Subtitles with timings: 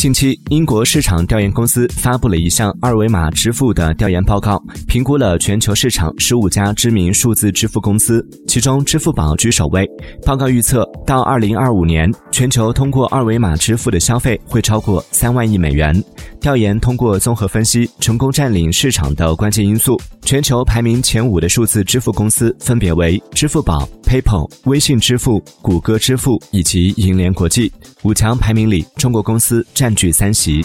[0.00, 9.86] 近期，英国市场调研公司发布了一项二维码支付的调研报告，评估了全球市场十五家知名数字支付公司，其中支付宝居首位。
[10.24, 15.94] 报告预测，到二零二五年，全球通过二维码支付的消费会超过三万亿美元。
[16.40, 27.72] 调研通过综合分析成功占领市场的关键因素，全球排名前五的数字支付公司分别为支付宝、paypal 微信支付谷歌支付以及银联国际
[28.02, 30.64] 五强排名里中国公司占据三席。